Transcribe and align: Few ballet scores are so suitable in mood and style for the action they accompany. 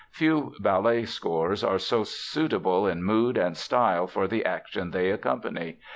Few 0.09 0.55
ballet 0.59 1.05
scores 1.05 1.63
are 1.63 1.77
so 1.77 2.03
suitable 2.03 2.87
in 2.87 3.03
mood 3.03 3.37
and 3.37 3.55
style 3.55 4.07
for 4.07 4.27
the 4.27 4.43
action 4.43 4.89
they 4.89 5.11
accompany. 5.11 5.77